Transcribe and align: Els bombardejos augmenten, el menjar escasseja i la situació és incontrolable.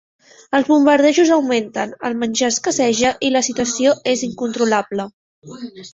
Els 0.59 0.69
bombardejos 0.69 1.31
augmenten, 1.35 1.93
el 2.09 2.17
menjar 2.23 2.49
escasseja 2.55 3.11
i 3.29 3.33
la 3.37 3.45
situació 3.49 3.93
és 4.15 4.25
incontrolable. 4.33 5.07